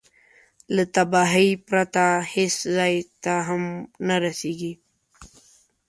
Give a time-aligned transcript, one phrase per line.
[0.75, 3.63] له تباهي پرته هېڅ ځای ته هم
[4.07, 4.73] نه رسېږي.